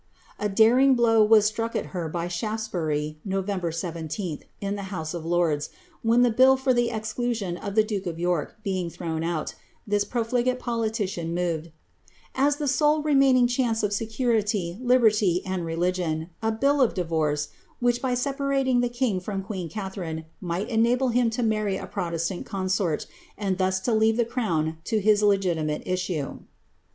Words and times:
A 0.39 0.49
daring 0.49 0.95
blow 0.95 1.23
was 1.23 1.45
struck 1.45 1.75
at 1.75 1.85
her 1.93 2.09
by 2.09 2.27
Shaftesbury, 2.27 3.19
Nov. 3.23 3.45
17lh, 3.45 4.41
in 4.59 4.75
the 4.75 4.81
Bouse 4.89 5.13
of 5.13 5.23
Lords, 5.27 5.69
when, 6.01 6.23
the 6.23 6.31
bill 6.31 6.57
for 6.57 6.73
the 6.73 6.89
exclusion 6.89 7.55
of 7.55 7.75
the 7.75 7.83
duke 7.83 8.07
of 8.07 8.17
York 8.17 8.55
being 8.63 8.89
thrown 8.89 9.23
out, 9.23 9.53
this 9.85 10.03
profligate 10.03 10.57
politician 10.57 11.35
moved— 11.35 11.69
^^'as 12.35 12.57
the 12.57 12.67
sole 12.67 13.03
re 13.03 13.13
■naining 13.13 13.47
chance 13.47 13.83
of 13.83 13.93
security, 13.93 14.75
liberty, 14.81 15.45
and 15.45 15.65
religion, 15.67 16.31
a 16.41 16.51
bill 16.51 16.81
of 16.81 16.95
divorce, 16.95 17.49
^rhich, 17.79 18.01
by 18.01 18.15
separating 18.15 18.79
the 18.81 18.89
king 18.89 19.19
from 19.19 19.43
queen 19.43 19.69
Catharine, 19.69 20.25
nii^ht 20.41 20.65
enable 20.67 21.09
him 21.09 21.29
Ko 21.29 21.43
marry 21.43 21.77
a 21.77 21.85
protestant 21.85 22.47
consort, 22.47 23.05
and 23.37 23.59
thus 23.59 23.79
to 23.81 23.93
leave 23.93 24.17
the 24.17 24.25
crown 24.25 24.77
to 24.85 24.99
his 24.99 25.21
logiti 25.21 25.69
ite 25.71 25.83
issue. 25.87 26.39